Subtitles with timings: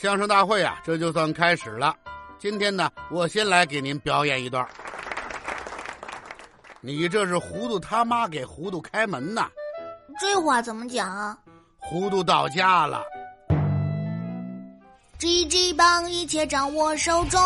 [0.00, 1.92] 相声大会啊，这就算开始了。
[2.38, 4.64] 今天呢，我先来给您表演一段。
[6.80, 9.48] 你这是糊涂他妈给糊涂开门呐！
[10.20, 11.36] 这话怎么讲啊？
[11.78, 13.02] 糊涂到家了。
[15.18, 17.40] GG 棒一切掌握手中，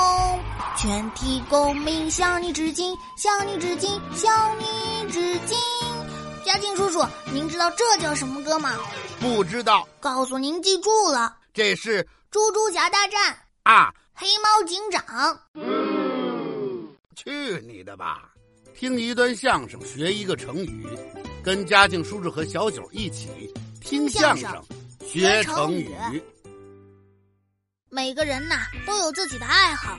[0.77, 5.59] 全体公民向你致敬，向你致敬，向你致敬。
[6.45, 8.73] 嘉靖叔叔，您知道这叫什么歌吗？
[9.21, 9.89] 不知道。
[10.01, 12.07] 告诉您，记住了，这是。
[12.33, 13.93] 猪猪侠大战啊！
[14.15, 15.39] 黑猫警长，
[17.15, 18.33] 去你的吧！
[18.75, 20.87] 听一段相声，学一个成语，
[21.45, 23.53] 跟嘉靖叔叔和小九一起
[23.83, 24.65] 听相声，
[25.05, 25.95] 学成语。
[27.91, 29.99] 每个人呐都有自己的爱好，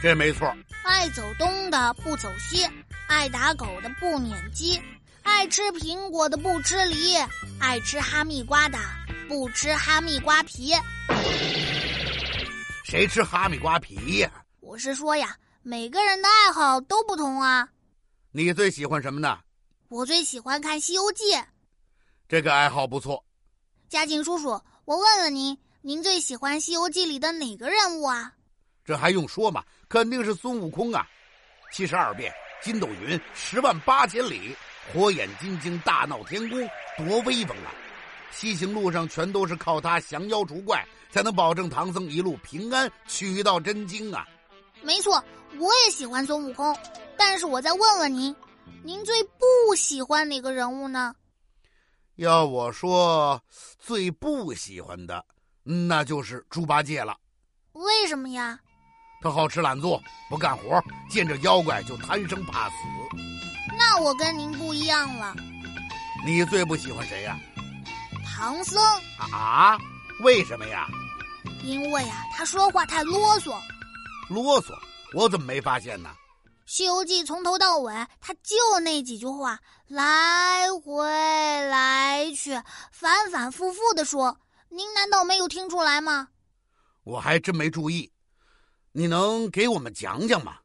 [0.00, 0.48] 这没错。
[0.84, 2.64] 爱走东的不走西，
[3.08, 4.80] 爱打狗的不撵鸡，
[5.24, 7.16] 爱吃苹果的不吃梨，
[7.58, 8.78] 爱吃哈密瓜的
[9.28, 10.72] 不吃哈密瓜皮。
[12.84, 14.30] 谁吃哈密瓜皮呀？
[14.60, 17.66] 我是说呀，每个人的爱好都不同啊。
[18.30, 19.38] 你最喜欢什么呢？
[19.88, 21.32] 我最喜欢看《西游记》。
[22.28, 23.24] 这个爱好不错。
[23.88, 28.30] 嘉靖叔叔，我问问您，您最喜欢《西游记》里的哪个人物啊？
[28.84, 29.64] 这还用说吗？
[29.88, 31.08] 肯定是孙悟空啊！
[31.72, 32.30] 七十二变，
[32.62, 34.54] 筋斗云，十万八千里，
[34.92, 37.72] 火眼金睛，大闹天宫，多威风啊！
[38.34, 40.84] 西行路上全都是靠他降妖除怪。
[41.10, 44.26] 才能保证唐僧一路平安取到真经啊！
[44.82, 45.22] 没错，
[45.60, 46.76] 我也喜欢孙悟空，
[47.16, 48.34] 但是我再问问您，
[48.82, 51.14] 您最不喜欢哪个人物呢？
[52.16, 53.40] 要我说，
[53.78, 55.24] 最不喜欢的，
[55.62, 57.16] 那就是猪八戒了。
[57.74, 58.58] 为什么呀？
[59.22, 62.74] 他好吃懒做，不干活，见着妖怪就贪生怕死。
[63.78, 65.36] 那我跟您不一样了。
[66.26, 67.38] 你最不喜欢谁呀？
[68.34, 68.82] 唐僧
[69.32, 69.78] 啊？
[70.24, 70.88] 为什么呀？
[71.62, 73.56] 因为啊，他说话太啰嗦。
[74.28, 74.76] 啰嗦？
[75.14, 76.10] 我怎么没发现呢？
[76.66, 81.06] 《西游记》从头到尾，他就那几句话，来回
[81.68, 82.60] 来去，
[82.90, 84.36] 反反复复的说。
[84.68, 86.26] 您难道没有听出来吗？
[87.04, 88.10] 我还真没注意。
[88.90, 90.56] 你能给我们讲讲吗？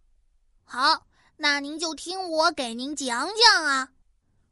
[0.65, 1.05] 好，
[1.37, 3.89] 那您就听我给您讲讲啊。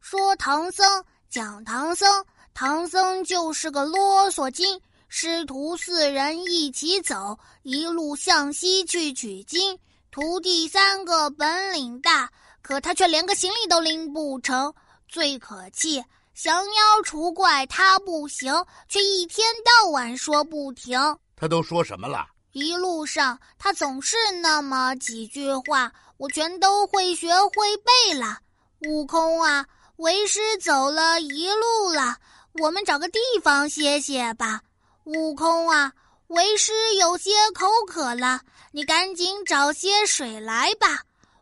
[0.02, 2.24] 说唐僧，讲唐僧，
[2.60, 4.82] 唐僧就是个啰嗦精。
[5.10, 9.78] 师徒四人一起走，一路向西去取经。
[10.10, 12.28] 徒弟三个本领大，
[12.64, 14.74] 可他却连个行李都拎不成。
[15.08, 16.04] 最可气，
[16.34, 18.52] 降妖除怪他不行，
[18.90, 21.00] 却一天到晚说不停。
[21.36, 22.26] 他都说什么了？
[22.54, 28.40] 一路上他总是那么几句话，我全都会学会背了。
[28.88, 29.64] 悟空啊，
[29.98, 32.18] 为师走了一路了，
[32.60, 34.62] 我们找个地方歇歇吧。
[35.04, 35.92] 悟空啊，
[36.28, 38.42] 为师有些口渴了，
[38.72, 41.02] 你赶紧找些水来吧。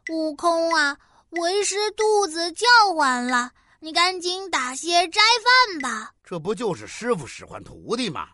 [0.10, 0.98] 悟空啊，
[1.30, 5.22] 为师肚子叫唤了，你赶紧打些斋
[5.70, 6.12] 饭吧。
[6.24, 8.28] 这不就是师傅使唤徒弟吗？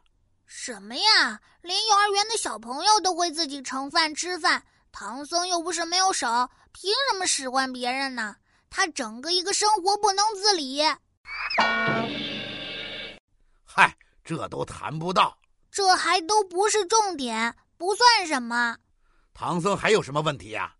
[0.46, 4.62] 什么呀，连幼儿园的小朋友都会自己盛饭吃饭，
[4.92, 6.28] 唐僧又不是没有手，
[6.74, 8.36] 凭什么使唤别人呢？
[8.70, 10.82] 他整个一个生活不能自理。
[13.74, 13.96] 嗨。
[14.24, 15.36] 这都谈不到，
[15.72, 18.78] 这还都不是重点，不算什么。
[19.34, 20.72] 唐僧还有什么问题呀？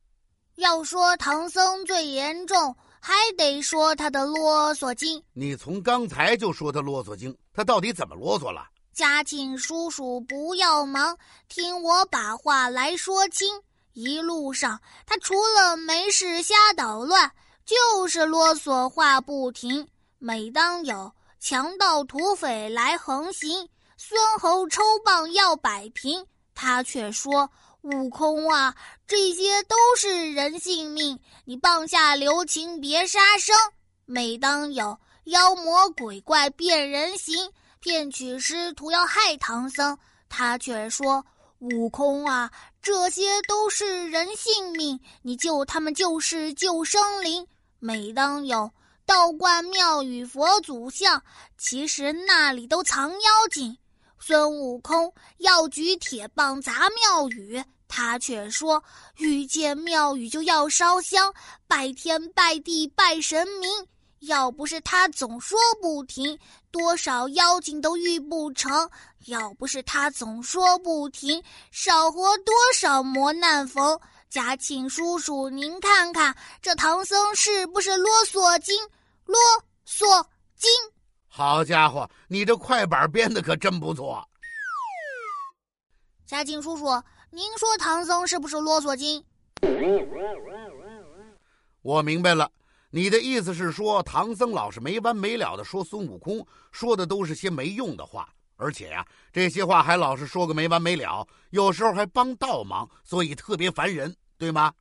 [0.56, 5.22] 要说唐僧最严重，还得说他的啰嗦精。
[5.34, 8.68] 你从刚才就说他啰嗦精，他到底怎么啰嗦了？
[8.94, 11.18] 嘉庆叔叔不要忙，
[11.50, 13.60] 听我把话来说清。
[13.94, 17.30] 一路上，他除了没事瞎捣乱，
[17.66, 19.86] 就是啰嗦话不停。
[20.20, 21.12] 每当有。
[21.44, 27.50] 强盗土匪来横行，孙猴抽棒要摆平，他却说
[27.82, 28.76] ：“悟空啊，
[29.08, 33.56] 这些都是人性命，你棒下留情，别杀生。”
[34.06, 39.98] 每当有妖魔鬼怪变人形，骗取师徒要害唐僧，
[40.30, 41.26] 他却说
[41.58, 42.52] ：“悟空啊，
[42.84, 47.48] 这些都是人性命，你救他们就是救生灵。”
[47.82, 48.70] 每当有。
[49.12, 51.22] 道观庙宇佛祖像，
[51.58, 53.78] 其实那里都藏妖精。
[54.18, 58.82] 孙悟空要举铁棒砸庙宇，他却说
[59.18, 61.34] 遇见庙宇就要烧香，
[61.68, 63.70] 拜天拜地拜神明。
[64.20, 66.40] 要不是他总说不停，
[66.72, 68.88] 多少妖精都遇不成；
[69.26, 74.00] 要不是他总说不停，少活多少磨难逢。
[74.30, 78.74] 嘉庆叔叔，您看看这唐僧是不是啰嗦精？
[79.26, 79.38] 啰
[79.86, 80.26] 嗦
[80.56, 80.70] 精，
[81.28, 84.28] 好家伙，你这快板编的可真不错。
[86.26, 86.86] 嘉靖叔叔，
[87.30, 89.24] 您说唐僧是不是啰嗦精？
[91.82, 92.52] 我明白了，
[92.90, 104.74] 你的意思是说唐僧老是没完没了的说孙悟空，说的都是些没用的话，而且呀，这些话还老是说个没完没了，有时候还帮倒忙，所以特别烦人，对吗？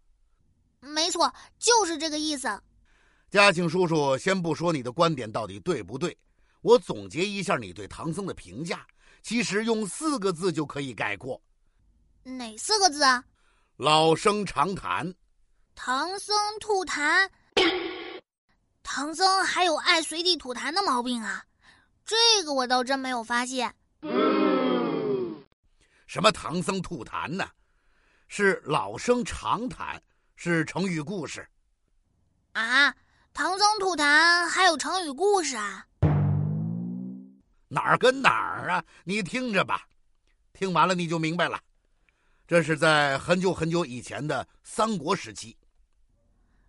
[0.80, 2.48] 没错，就是这个意思。
[3.30, 6.18] 嘉庆叔叔，先不说你的观点到底对不对，
[6.62, 8.84] 我总结一下你对唐僧的评价，
[9.22, 11.40] 其实用四个字就可以概括。
[12.24, 13.24] 哪四个字啊？
[13.76, 15.14] 老生常谈。
[15.76, 17.30] 唐僧吐痰。
[18.82, 21.44] 唐僧还有爱随地吐痰的毛病啊？
[22.04, 23.72] 这个我倒真没有发现。
[26.08, 27.48] 什么唐僧吐痰呢？
[28.26, 30.02] 是老生常谈，
[30.34, 31.48] 是成语故事。
[32.52, 32.92] 啊，
[33.40, 35.86] 唐僧吐痰还有成语故事啊？
[37.68, 38.84] 哪儿跟哪儿啊？
[39.02, 39.88] 你听着吧，
[40.52, 41.58] 听完了你就明白了。
[42.46, 45.56] 这是在很久很久以前的三国时期。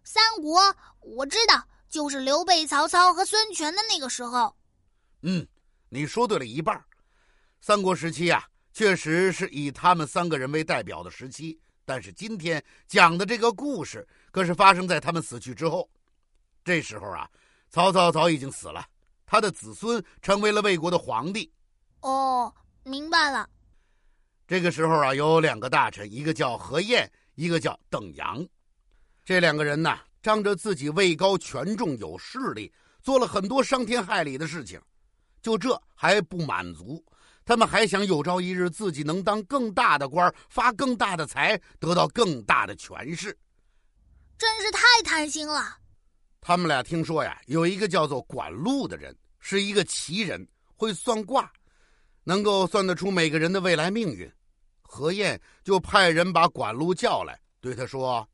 [0.06, 0.62] 三国
[1.01, 4.56] 我知道，就是刘备、曹操和孙权的那个时候。
[5.23, 5.45] 嗯，
[5.89, 6.81] 你说对了一半。
[7.59, 11.59] 三国时期啊，确实是以他们三个人为代表的时期。
[11.83, 15.89] 但是今天讲的这个故事，可是发生在他们死去之后。
[16.63, 17.30] 这时候啊，
[17.69, 18.86] 曹操早已经死了，
[19.25, 21.52] 他的子孙成为了魏国的皇帝。
[22.02, 22.54] 哦，
[22.84, 23.50] 明白了。
[24.48, 28.46] 这个时候啊，有两个大臣，一个叫何晏，一个叫邓阳。
[29.24, 32.72] 这两个人呢，仗着自己位高权重、有势力，
[33.02, 34.81] 做了很多伤天害理的事情。
[35.42, 37.04] 就这还不满足，
[37.46, 43.36] 他们还想有朝一日自己能当更大的官，发更大的财，得到更大的权势。
[44.38, 45.78] 真是太贪心了。
[46.42, 50.46] 他们俩听说呀，有一个叫做管路的人，是一个奇人，
[50.76, 51.50] 会算卦，
[52.24, 54.30] 能够算得出每个人的未来命运。
[54.82, 58.28] 何晏就派人把管路叫来，对他说：“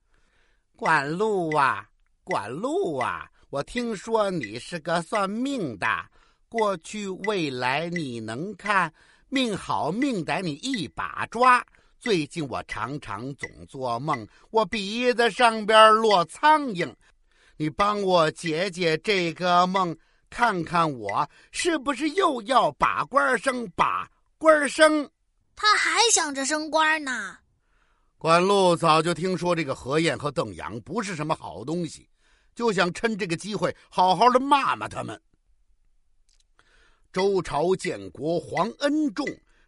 [0.78, 1.86] 管路啊，
[2.24, 5.86] 管路啊，我听说你是个算命的，
[6.48, 8.92] 过去未来你能看，
[9.28, 11.64] 命好命歹你一把抓。
[12.00, 16.92] 最近我常常总做梦，我鼻子上边落苍蝇，
[17.58, 19.98] 你帮我解解这个梦，
[20.30, 24.08] 看看我是不是又要把官升，把
[24.38, 25.10] 官升。”
[25.56, 27.36] 他还想着升官呢。
[28.20, 32.08] 管路早就听说这个何晏和邓阳不是什么好东西，
[32.54, 35.20] 就想趁这个机会好好的骂骂他们。
[37.12, 39.26] 周朝建国皇恩重，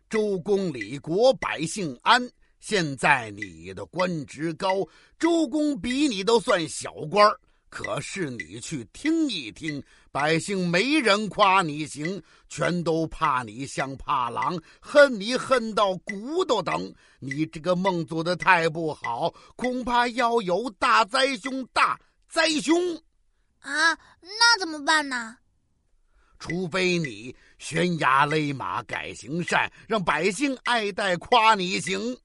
[0.09, 2.29] 周公理国百姓安。
[2.59, 4.87] 现在你的官职高，
[5.17, 7.39] 周公比你都算小官儿。
[7.69, 9.81] 可是你去听一听，
[10.11, 16.91] 百姓没人夸你行，全都怕你像怕狼，恨你恨到骨头疼。
[17.19, 22.95] 你这个梦做的太不好，恐怕要有大灾凶，大灾凶！
[23.59, 25.37] 啊，那怎么办呢？
[26.39, 32.17] 除非你悬崖勒马，改行善，让百姓爱戴夸你行。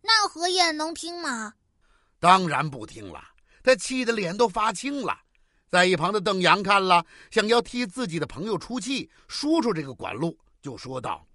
[0.00, 1.54] 那何晏能听吗？
[2.20, 3.20] 当然不听了。
[3.64, 5.18] 他气得脸都发青了，
[5.70, 11.26] 在一旁的邓阳看了，想要替自己的朋友出气，说出这个管路，就说道：“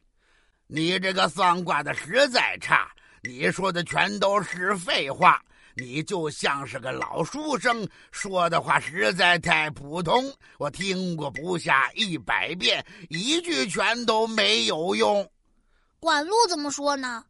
[0.67, 2.91] 你这个算卦的实在差，
[3.23, 5.43] 你说的全都是废话，
[5.75, 15.27] 你就像是个老书生，说的话实在太普通，我听过不下一百遍，一句全都没有用。”
[15.99, 17.25] 管路怎么说呢？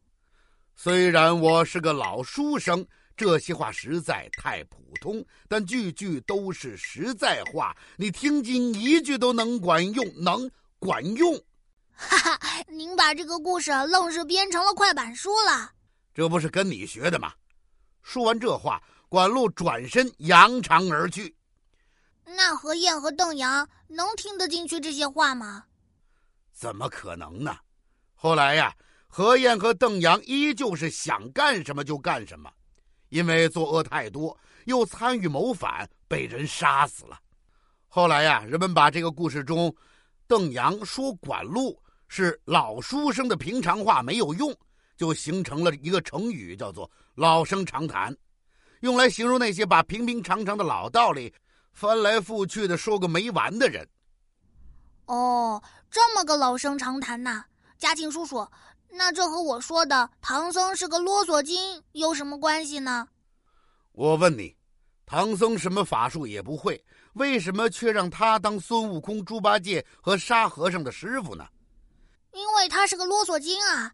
[0.75, 2.85] 虽然我是个老书生。
[3.19, 10.49] 这些话实在太普通，但句句都是实在话，你听进一句都能管用，能
[10.79, 11.35] 管用。
[11.91, 15.69] 哈哈，您把这个故事愣是编成了快板书了，
[16.13, 17.33] 这不是跟你学的吗？
[18.01, 21.35] 说完这话，管路转身扬长而去。
[22.23, 25.65] 那何晏和邓阳能听得进去这些话吗？
[26.53, 27.57] 怎么可能呢？
[28.15, 28.73] 后来呀，
[29.09, 32.49] 何晏和邓阳依旧是想干什么就干什么。
[33.09, 37.19] 因为作恶太多，又参与谋反，被人杀死了。
[37.87, 39.75] 后来呀，人们把这个故事中，
[40.27, 44.55] 邓阳说管路是老书生的平常话没有用，
[44.95, 48.15] 就形成了一个成语，叫做“老生常谈”，
[48.81, 51.33] 用来形容那些把平平常常的老道理
[51.73, 53.87] 翻来覆去的说个没完的人。
[55.05, 57.43] 哦，这么个老生常谈呐，
[57.77, 58.47] 嘉庆叔叔。
[58.91, 63.07] 那这和我说的唐僧是个啰嗦精有什么关系呢？
[63.91, 64.55] 我问你，
[65.05, 71.45] 唐僧什么法术也不会，为什么却让他当孙悟空、猪八戒和沙和尚的师傅呢？
[72.33, 73.91] 因为他是个啰嗦精啊！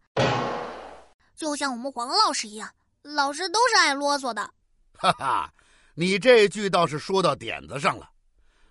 [1.35, 2.69] 就像我们黄老师一样，
[3.01, 4.49] 老师都是爱啰嗦的。
[4.97, 5.53] 哈哈，
[5.93, 8.09] 你这句倒是说到点子上了。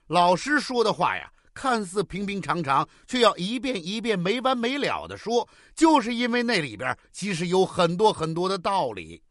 [0.06, 9.22] 老师说的话呀，看似平平常常，却要一遍一遍没完没了的说，就是因为那里边其实有很多很多的道理。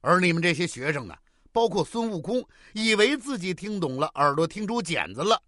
[0.00, 1.14] 而你们这些学生呢，
[1.52, 2.42] 包括孙悟空，
[2.72, 5.42] 以为自己听懂了，耳朵听出茧子了，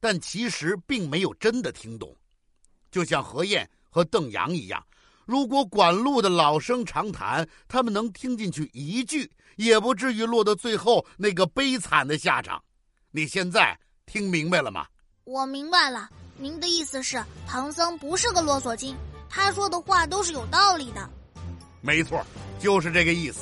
[0.00, 2.16] 但其实并没有真的听懂。
[2.90, 4.82] 就像何晏和邓阳一样，
[5.26, 12.62] 如果管路的老生常谈，他们能听进去一句，也不至于落到最后那个悲惨的下场。
[13.10, 14.86] 你现在听明白了吗？
[15.28, 16.08] 我明白了，
[16.38, 18.96] 您的意思是唐僧不是个啰嗦精，
[19.28, 21.06] 他说的话都是有道理的。
[21.82, 22.24] 没错，
[22.58, 23.40] 就是这个意思。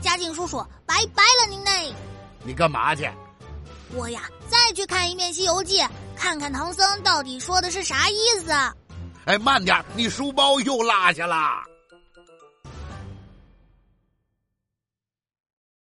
[0.00, 1.94] 嘉靖叔叔，拜拜了您嘞！
[2.42, 3.08] 你干嘛去？
[3.94, 5.78] 我呀，再去看一遍《西游记》，
[6.16, 8.50] 看看唐僧到底说的是啥意思。
[9.26, 11.62] 哎，慢点，你书包又落下了。